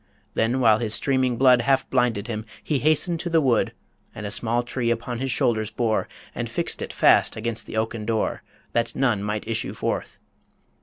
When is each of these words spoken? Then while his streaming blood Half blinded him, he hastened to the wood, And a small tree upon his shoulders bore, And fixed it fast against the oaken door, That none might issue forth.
Then 0.33 0.59
while 0.61 0.79
his 0.79 0.95
streaming 0.95 1.37
blood 1.37 1.61
Half 1.61 1.87
blinded 1.91 2.25
him, 2.25 2.43
he 2.63 2.79
hastened 2.79 3.19
to 3.19 3.29
the 3.29 3.39
wood, 3.39 3.71
And 4.15 4.25
a 4.25 4.31
small 4.31 4.63
tree 4.63 4.89
upon 4.89 5.19
his 5.19 5.29
shoulders 5.31 5.69
bore, 5.69 6.09
And 6.33 6.49
fixed 6.49 6.81
it 6.81 6.91
fast 6.91 7.35
against 7.35 7.67
the 7.67 7.77
oaken 7.77 8.07
door, 8.07 8.41
That 8.73 8.95
none 8.95 9.21
might 9.21 9.47
issue 9.47 9.75
forth. 9.75 10.17